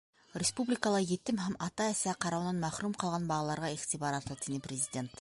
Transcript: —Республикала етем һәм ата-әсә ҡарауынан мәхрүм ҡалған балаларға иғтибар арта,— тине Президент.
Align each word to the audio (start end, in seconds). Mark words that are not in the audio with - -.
—Республикала 0.43 1.01
етем 1.09 1.41
һәм 1.43 1.59
ата-әсә 1.67 2.17
ҡарауынан 2.27 2.65
мәхрүм 2.65 2.99
ҡалған 3.05 3.31
балаларға 3.33 3.75
иғтибар 3.79 4.21
арта,— 4.23 4.41
тине 4.47 4.69
Президент. 4.69 5.09